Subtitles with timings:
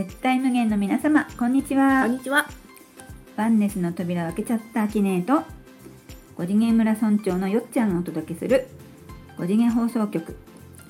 [0.00, 2.48] 絶対無限の皆様こんにちはこんにちは。
[3.36, 5.42] ワンネスの扉を開けちゃったアキネーと
[6.38, 8.66] 五次元村村長のよっちゃんがお届けする
[9.36, 10.38] 五次元放送局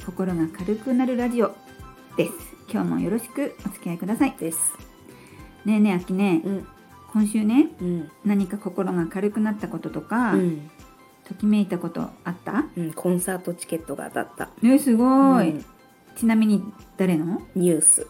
[0.06, 1.56] 心が軽くなるラジオ
[2.16, 2.32] です
[2.72, 4.74] 今日もよろしくお付き合いくださいです。
[5.64, 6.66] ねえねえアキネうん。
[7.12, 8.10] 今週ねうん。
[8.24, 10.70] 何か心が軽くなったこととか、うん。
[11.24, 12.66] ときめいたことあった？
[12.76, 12.92] うん。
[12.92, 14.50] コンサートチケットが当たった。
[14.64, 15.64] えすごい、うん
[16.14, 16.62] ちなみに
[16.96, 17.42] 誰の？
[17.56, 18.06] ニュース。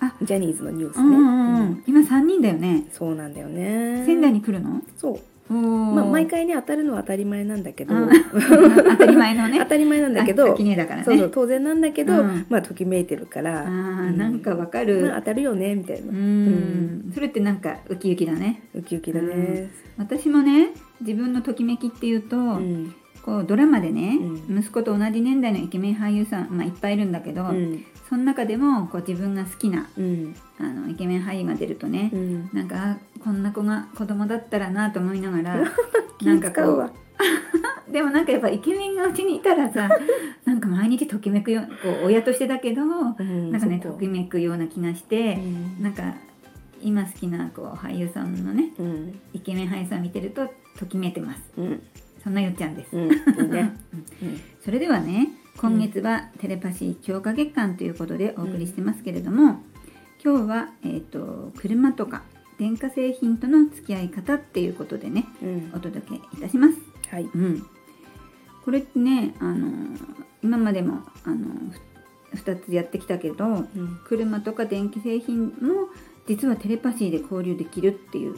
[0.00, 1.82] あジャニーズのニュースね。
[1.86, 4.02] 今3人だよねそうなんだよね。
[4.06, 4.80] 仙台に来るの？
[4.96, 5.20] そう。
[5.48, 7.94] おまあま毎回ね当たるのは当たり前なんだけど。
[7.94, 8.08] うん
[8.90, 10.46] 当たり前のね 当たり前なんだけあど。
[10.48, 13.62] そうそう当然なんだけど、うんまあときめいてるから。
[13.62, 16.14] あーうんなんかわかる、まあ当たるよねみたいなう。
[16.14, 19.70] んそれってなんかウキウキだねウキウキだね。
[19.96, 20.70] 私もね
[21.00, 22.92] 自分のときめきっていうと、うん。
[23.26, 27.84] こうドラマでね、う息子と同じ年代のイケメン俳優さん、まあ、いっぱいいるんだけど、うん。
[28.08, 30.36] その中でもこう自分が好きなうん。
[30.60, 32.50] あのイケメン俳優が出るとね、うん。
[32.52, 35.64] なんかあこんな子が子供だったらなと思いながら
[36.18, 36.92] 気使うわ。
[37.90, 39.88] でもなんかやっぱイケメンがうちにいたらさ
[40.44, 45.40] なんか毎日ときめくよこう親としてだけど、うんなんかねときめくような気がして、
[45.78, 46.14] うんなんか
[46.80, 49.18] 今好きなこう俳優さんのねうん。
[49.32, 50.48] イケメン俳優さん見てると
[50.78, 51.82] ときめいてますうん。
[52.26, 53.04] そんなよっちゃんです、うん。
[53.04, 53.76] いいね。
[54.20, 54.40] うん。
[54.60, 59.62] それではね今月はテレパシー強化月間ということでお送りしてますけれども、
[60.24, 62.24] 今日は、えー、と車とか
[62.58, 65.78] 電化製品との付き合い方っていうことでねうんお。
[65.78, 66.78] 届けいたします。
[67.10, 67.30] はい。
[67.32, 67.64] うん、
[68.64, 69.96] これってねあの
[70.42, 71.46] 今までもあの
[72.32, 73.68] ふ2つやってきたけどうん。
[74.04, 75.90] 車とか電気製品も
[76.26, 78.34] 実はテレパシーで交流できるっていう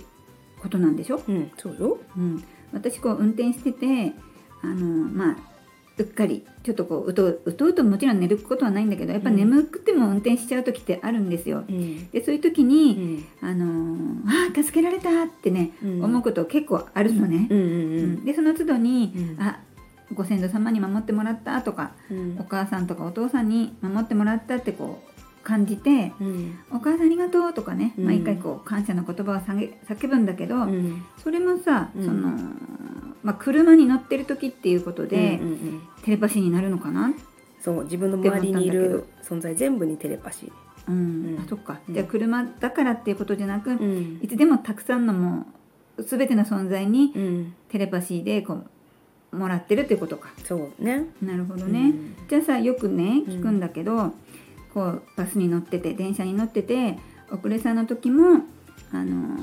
[0.58, 1.50] ことなんでしょ、うん。
[1.56, 1.98] そうよ。
[2.18, 4.12] うん、私こう運転してて
[4.62, 4.74] あの
[5.08, 5.36] まあ
[5.98, 11.64] うっかりちょっとこううとううとうともちろん寝ることはないんだけどやっぱうん眠くても運転しちゃう時ってあるんですよ。
[11.68, 12.08] うん。
[12.10, 13.24] でそういう時うに、ん。
[13.42, 17.48] あのあー助けられたってね、うん思うこと結構あるのね。
[18.24, 19.60] でその都度に、うんあ
[20.14, 26.58] ご先祖様に守ってもらったとかうんお母さんとかお父さんに守ってもらったってこう感じてうん。
[26.70, 31.02] 「お母さんありがとう」とかね、うん毎回こう感謝の言葉を叫ぶんだけど、うん。
[31.24, 32.30] それもさ、うんその
[33.22, 37.12] まあ、車に乗ってる時っていうことで、うんうんうんテレパシーになるのかな、
[37.60, 40.50] そう自分の周りにいる存在全部にテレパシ
[40.88, 43.78] うんうんあそっか、うんじゃあ車だからっていうことじゃなく、ー。
[43.78, 45.46] うんいつでもたくさんのも
[45.98, 47.54] う全ての存在にうん。
[47.68, 48.62] テレパシーでこ
[49.32, 50.30] うもらってるってことか。
[50.44, 51.04] そうね。
[51.20, 51.80] なるほどね。
[51.80, 54.14] うんじゃあさよくねうん聞くんだけど、
[54.72, 56.98] こうバスに乗ってて電車に乗ってて
[57.30, 58.44] 遅れさの時も
[58.92, 59.38] あの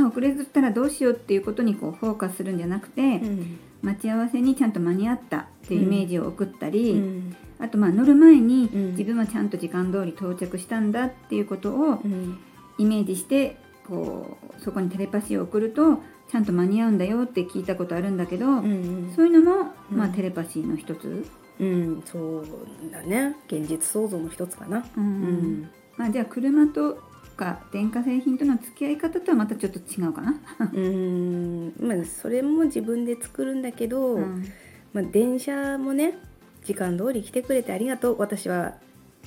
[0.00, 3.58] あ遅れずったらどうしようっていうことにこうフォーカスするんじゃなくて、うん。
[3.82, 7.36] 待ち合わせにちゃんと間に合ったっていうイメージを送ったり、うん。
[7.58, 8.90] あとまあ乗る前にうん。
[8.92, 12.38] 自分はちゃんと時間通り到着したんだっていうことをうん。
[12.78, 13.56] イメージして
[13.86, 16.00] こうそこにテレパシーを送ると
[16.30, 19.98] ちゃんと間に合うんだよって聞いたことあるんだけど、うんそういうのも、うん。
[19.98, 21.26] まあ、テレパシーの一つ。
[21.60, 22.46] うんそう
[22.90, 23.36] だね。
[23.46, 24.84] 現実創造の一つかな。
[24.96, 25.04] うん。
[25.04, 25.70] うん。
[25.96, 26.98] まあ、じゃあ車と
[27.34, 30.40] か電化製品との付き合い方とはまたちょっと違うかな。
[30.72, 31.72] うん。
[31.80, 34.44] まあそれも自分で作るんだけど、うん
[34.92, 36.18] まあ電車もね
[36.64, 38.16] 時間通り来てくれてありがとう。
[38.18, 38.74] 私は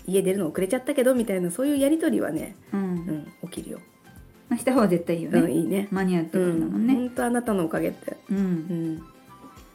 [0.06, 3.79] 家出るの遅れちゃったけどみたいなそういうやりとりはね、うんうん起きるよ。
[4.50, 5.88] まあ、した方は絶対いいよね、うんいいね。
[5.91, 6.94] 間に合うってうんことだもんね。
[6.95, 8.18] 本当あなたのおかげって。
[8.31, 9.03] うんうん。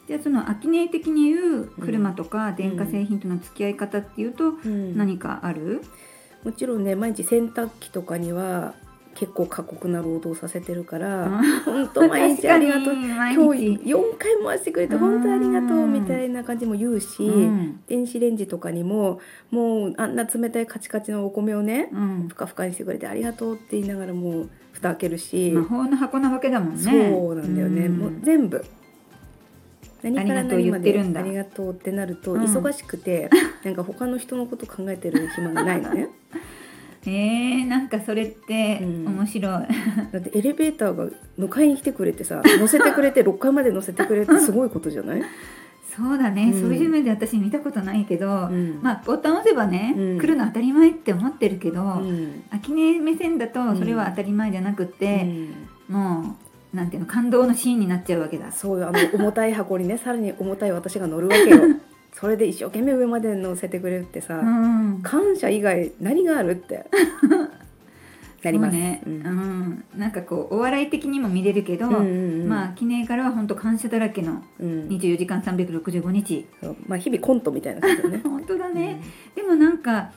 [0.07, 5.81] じゃあそのアキネ的に言う車とか電化製品との付き合い方っていうとうん何かある、
[6.43, 8.73] もちろんね毎日洗濯機とかには
[9.15, 12.93] 結構過酷な労働させてるからうん本当毎日ありがとう。
[12.93, 13.77] 今日。
[13.77, 17.81] 日4回回してくれて本当ありがとううんみたいな感じも言うし、うん。
[17.87, 19.19] 電子レンジとかにも
[19.51, 22.27] もうあんな冷たいカチカチのお米をねうん。
[22.29, 26.81] ふかふかにしてくれてありがとうって言いながらもう蓋開けるし、魔法の箱なわけだもんね。
[26.81, 28.65] そうなんだよね、んもう全部
[30.03, 32.43] 何からありがとう何まで言ってるんだありがとうってなるとうん。
[32.43, 33.29] 忙しくて、
[33.63, 36.09] なんか他の人のこと考えてる暇がないのね。
[37.05, 39.05] えー、なんかそれってうん。
[39.07, 39.51] 面白い。
[40.11, 41.07] だってエレベーターが
[41.37, 45.21] 迎えに来てくれてさ乗せてくれて6階まで乗せてくれてすごいことじゃない、
[45.95, 46.61] そうだね、うん。
[46.61, 48.79] そういう目で私見たことないけど、うん。
[48.81, 50.17] まあボタン押せばね、うん。
[50.19, 52.43] 来るの当たり前って思ってるけど、うん。
[52.49, 55.49] 秋音目線だとそれは当たり前じゃなくうて、ん。
[55.87, 56.42] もう
[56.73, 58.51] なんていうの感動のシーンになっちゃうわけだ。
[58.51, 61.61] そういうあの重たい箱にねさらに重たい私が乗るわけよ。
[62.13, 66.85] それで一生懸命上まで乗せてくれるってさ、うん、感謝以外何があるって。
[68.43, 68.73] なります。
[68.73, 69.17] そうね、ううん。
[69.19, 72.49] んなんかこうお笑い的にも見れるけど、うんうんうん。
[72.49, 74.87] まあ記念からは本当感謝だらけのうん。
[74.89, 76.45] 24時間365日。
[76.61, 76.75] そう。
[76.87, 78.21] まあ日々コントみたいな感じだね。
[78.25, 79.01] 本当だね、
[79.35, 80.11] でもなんか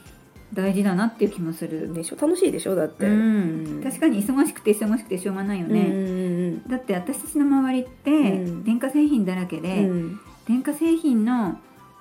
[0.53, 2.17] 大事だなっていう気もする、でしょ。
[2.17, 2.75] 楽しいでしょ？
[2.75, 3.81] だって、うん。
[3.83, 6.55] 確かに忙しくて忙しくてしょうがないようんうん。
[6.57, 8.15] ね、だって私たちの周りってう
[8.51, 8.65] ん。
[8.65, 10.21] 電化製品だらけうんで、うん。
[10.47, 11.59] 電化製品の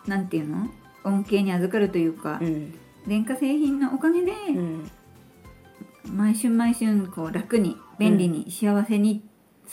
[0.07, 0.69] なんていうの？
[1.03, 2.74] 恩恵に預かるというか、うん。
[3.07, 4.92] 電化製品のおかげで、うん。
[6.07, 9.24] 毎春毎春こう楽に便利に幸せに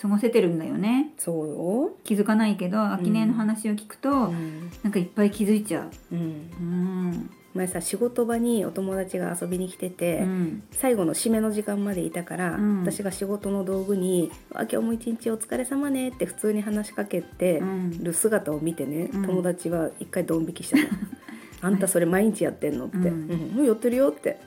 [0.01, 4.71] 過ごせてるんだよね、そうよ、気づかないけど秋音の話を聞くと、うん。
[4.83, 5.91] なんかいっぱい気づいちゃう。
[6.13, 10.63] うん、うん、前さ仕事場にお友達が遊びに来てて、うん。
[10.71, 12.81] 最後の締めの時間までいたから、うん。
[12.81, 18.03] 私が仕事の道具に「あ今日も一日お疲れ様ね」って普通に話しかけてうん。
[18.03, 19.27] る姿を見てね、うん。
[19.27, 20.83] 友達は一回ドン引きしたの
[21.61, 23.07] 「あんたそれ毎日やってんの?」って「うん。
[23.07, 24.39] うんもうやってるよ」って、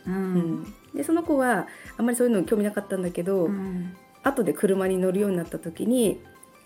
[0.94, 1.68] でその子は
[1.98, 3.94] あんまりそういうの興味なかったんだけど、うん。
[4.24, 6.20] 後で車に乗るようになった時に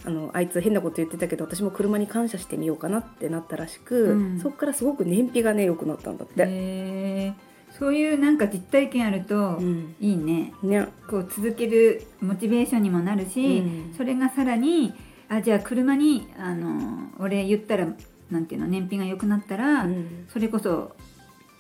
[0.06, 4.40] あのあいつ変なこと言ってたけど私も車に感謝してみようかなってなったらしく、うん。
[4.40, 7.34] そっからすごく燃費がね良くなったんだって。
[7.78, 9.96] そういうなんか実体験あるとうん。
[10.00, 10.88] いいね、ね。
[11.08, 13.94] こう続けるモチベーションにもなるし、うん。
[13.96, 14.94] それがさらに
[15.28, 17.88] あじゃあ車にあの俺言ったら
[18.32, 20.26] なんていうの燃費が良くなったら、うん。
[20.30, 20.96] それこそ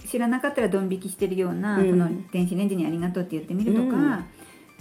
[0.07, 1.89] 知らなかったらドン引きしてるような、うん。
[1.89, 4.25] その電子レンジにありがとうって言ってみるとか、うん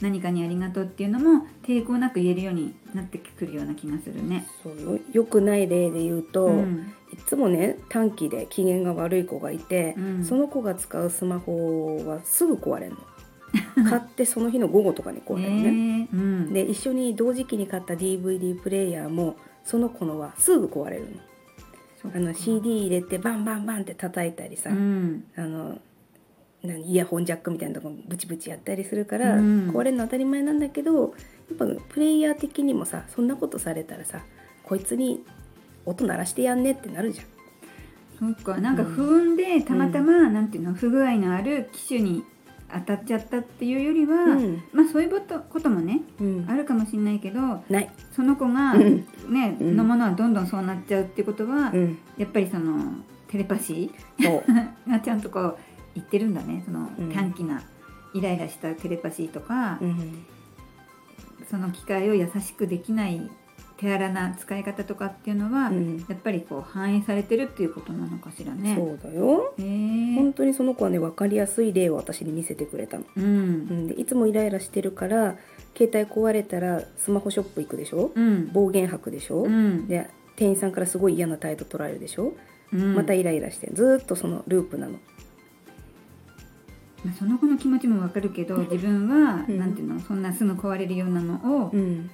[0.01, 4.47] 何かにありがとうっていうのも抵抗なく言えるようになってくるような気がするね。
[4.63, 4.99] そうよ。
[5.13, 6.93] よくない例で言うと、うん。
[7.13, 10.25] いつもね短期で機嫌が悪い子がいて、うん。
[10.25, 12.99] その子が使うスマホはすぐ壊れるの。
[13.89, 16.17] 買ってその日の午後とかに壊れるのね、えーう
[16.51, 21.09] ん、で一緒に同時期に買った DVD プレイヤーもその子のはすぐ壊れるの。
[22.15, 25.25] あの CD 入れてバンバンバンって叩いたりさ、うん。
[25.35, 25.81] あの何
[26.63, 29.71] イヤホンジャックみたいなとこブチブチやったりするから、うん。
[29.71, 31.07] 壊れるの当たり前なんだけどや
[31.55, 34.23] っぱプレイヤー的にもさそんなことされたらさ
[34.65, 35.25] こいつに
[35.87, 37.27] 音鳴らしてやんねってなるじゃん。
[38.35, 42.25] そっかなんか不運でたまたま、なんていうの不具合のある機種に
[42.71, 44.63] 当たっちゃったっていうよりは、うん。
[44.73, 46.47] まあそういうこともねうん。
[46.49, 47.41] あるかもしれないけど
[47.71, 49.07] ない、その子が、うん。
[49.29, 49.77] ね、うん。
[49.77, 52.95] のものはどんどんそうなっちゃうっていうことは、うん、やっぱりその
[53.29, 54.51] テレパシー
[54.91, 55.59] がちゃんとこう
[55.99, 56.63] 言ってるんだね。
[56.65, 57.13] そのうん。
[57.13, 57.63] 短期な
[58.15, 60.25] イライラしたテレパシーとか、うん。
[61.51, 63.31] その機械を優しくできない
[63.79, 66.05] 手荒な使い方とかっていうのは、うん。
[66.09, 68.75] やっぱりこう反映されてるっていうことなのかしらね。
[68.75, 69.55] そうだよ。
[69.57, 75.37] 本当にその子はね分かりやすい例を私に見せてくれたの、ううんん、でいつもイライラしてるから
[75.77, 78.11] 携帯壊れたらスマホショップ行くでしょ？
[78.15, 78.53] うん。
[78.53, 79.87] 暴言吐くでしょ、うん。
[79.87, 82.35] で店員さんからすごい嫌な態度取られるでしょ、
[82.73, 82.95] うん。
[82.97, 84.99] またイライラしてずーっとそのループなの
[87.05, 89.59] まあその子の気持ちもわかるけど自分は、うん。
[89.59, 90.01] なんていうの？
[90.01, 92.11] そんなすぐ壊れるようなのを、うん。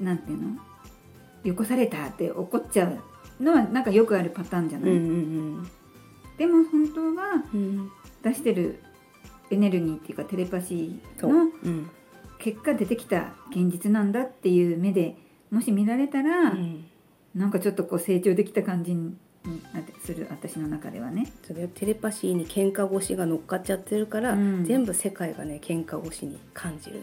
[0.00, 0.58] なんていうの？
[1.44, 5.70] よこされたって怒っちゃうのはなんかよくあるパターンじゃうんない、うん。
[6.38, 7.90] でも本当はうん。
[8.22, 8.80] 出してる
[9.50, 11.90] エネルギーっていうかテレパシーのうん。
[12.38, 15.16] 結果出てきた現実なんだっていう目で
[15.50, 16.84] もし見られたら、うん。
[17.34, 19.16] なんかちょっとこう成長できた感じに
[19.72, 21.32] なってする私の中ではね。
[21.46, 24.64] それテレパシーに喧嘩腰が乗っかっちゃってるから、うん。
[24.64, 27.02] 全部世界がね喧嘩腰に感じる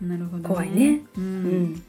[0.00, 1.00] の、なるほど、怖いね。
[1.16, 1.62] ううん。
[1.72, 1.82] ん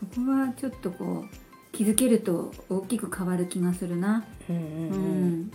[0.00, 1.36] そこはちょっとこう
[1.72, 4.24] 気づけると大きく変わる気がするな。
[4.48, 5.52] うんううん。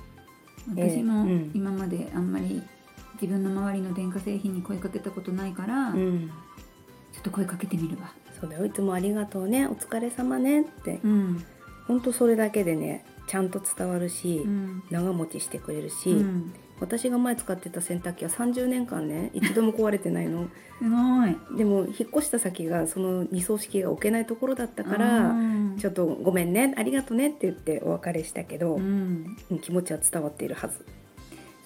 [0.76, 1.52] 私もうん。
[1.54, 2.62] 今まであんまり
[3.22, 6.32] 自分の周りの電化製品に声かけたことないから、ちょうん
[7.20, 8.12] っと声かけてみるわ。
[8.40, 8.66] そうだよ。
[8.66, 9.68] いつもありがとうね。
[9.68, 11.00] お疲れ様ねって。
[11.04, 11.44] うん。
[11.88, 14.84] ほんとそれだけでねちゃんと伝わるし、うん。
[14.90, 16.54] 長持ちしてくれるし、うん。
[16.80, 20.48] 私が前使ってた洗濯機は30年間ね一度も壊れてないの。
[20.80, 21.58] すごい。
[21.58, 25.76] でも引っ越した先がその二層式が置けないところだったからうん。
[25.78, 29.36] ちょっとごめんねありがとねって言ってお別れしたけど、うん。
[29.52, 30.86] うん気持ちは伝わっているはず、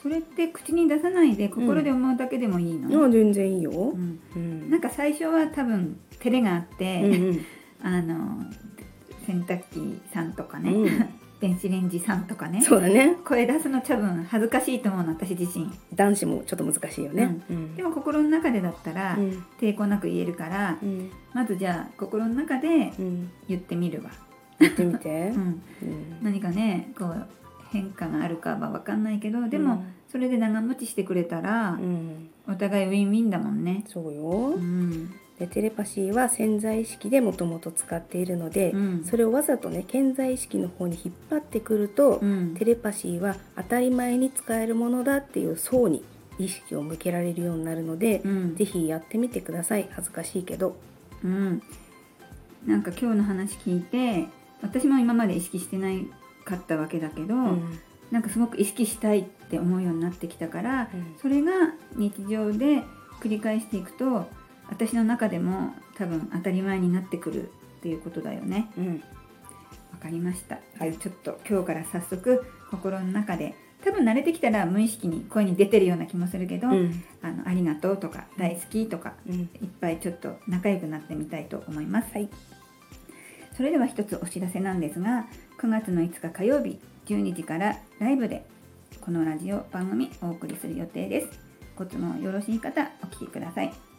[0.02, 4.20] それって口に出さないで心で思うだけでもいいの、あ全然いいよ、うん。
[4.36, 4.70] うん。
[4.72, 7.40] なんか最初は多分照れがあって、うんうん。
[7.84, 8.46] あの
[9.28, 12.62] 洗濯機さんとかね、うん電子レンジさんとかね。
[12.62, 13.18] そうだね。
[13.26, 15.70] 声出すの多分恥ずかしいと思うの私自身。
[15.96, 17.76] 男子もちょっと難しいよね、うん。
[17.76, 19.44] でも心の中でだったらうん。
[19.60, 21.12] 抵抗なく言えるから、うん。
[21.34, 23.32] まずじゃあ心の中でうん。
[23.50, 24.12] 言ってみるわ、
[24.60, 25.34] 言ってみて。
[26.22, 27.28] 何かねこう
[27.72, 33.84] 変化があるかは分かんないけどでも、それで長持ちしてくれたらう、ん、お互いウィンウィンだもんね。
[33.88, 35.10] そうよ、うん。
[35.10, 35.16] で
[35.48, 39.04] テレパシーは潜在意識でもともと使っているので、うん。
[39.04, 42.56] それをわざとね潜在意識の方に引っ張ってくると、うん。
[42.56, 46.04] テレパシーは当たり前に使えるものだっていう層に
[46.40, 48.56] 意識を向けられるようになるので、うん。
[48.56, 49.88] ぜひやってみてください。
[49.92, 50.76] 恥ずかしいけど。
[51.24, 51.62] うん、
[52.66, 54.28] なんか今日の話聞いて
[54.64, 56.08] 私も今まで意識してない
[56.46, 57.80] かったわけだけど、うん。
[58.12, 61.16] なんかすごく意識したいって思うようになってきたから、うん。
[61.22, 61.52] それが
[61.96, 62.84] 日常で
[63.22, 64.28] 繰り返していくと
[64.72, 68.72] 私の中でも多分当たり前になってくるっていうことだよね。
[68.78, 69.04] うん。
[69.92, 70.60] わかりました。
[70.80, 70.98] はい。
[70.98, 77.04] ちょっと今日から早速心の中で多分慣れてきたら無意識に声に出てるような気もするけど、うん。
[77.22, 79.36] あのありがとうとか大好きとかうん。
[79.36, 79.48] いっ
[79.80, 82.14] ぱいちょっと仲良くなってみたいと思います。
[82.14, 82.30] はい。
[83.56, 85.28] それでは一つお知らせなんですが
[85.60, 88.46] 9月の5日火曜日12時からライブで
[89.02, 91.52] このラジオ番組お送りする予定です。
[91.76, 93.91] ご都合よろしい方お聞きください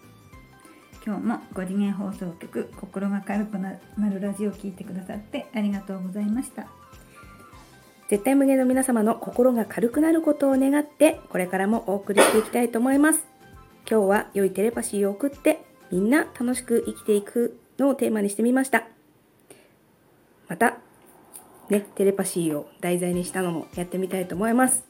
[1.04, 6.66] 今日も5次元放送局心が軽くなるラジオを聞いてくださってありがとうございました。
[8.08, 13.24] 絶対無限の皆様の心が軽くなることを願ってこれからもお送りしていきたいと思います。
[13.90, 18.84] 今日は良いテレパシーを送ってみんな楽しく生きていくのをテーマにしてみました。
[20.46, 20.76] また
[21.68, 24.84] ねテレパシーを題材にしたのもやってみたいと思います。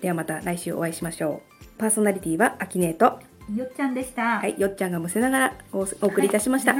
[0.00, 1.42] ではまた来週お会いしましょ
[1.76, 1.78] う。
[1.78, 3.20] パーソナリティはアキネート
[3.56, 4.38] よっちゃんでした。
[4.38, 6.74] はいよっちゃんがむせながらおお送りいたしました、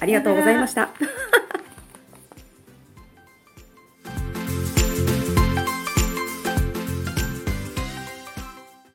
[0.00, 0.90] ありがとうございました